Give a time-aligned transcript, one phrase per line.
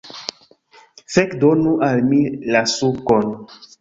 [1.15, 2.23] Fek' donu al mi
[2.57, 3.31] la sukon